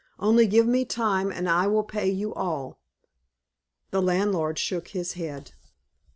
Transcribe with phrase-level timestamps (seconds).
[0.17, 2.79] Only give me time, and I will pay you all."
[3.91, 5.51] The landlord shook his head.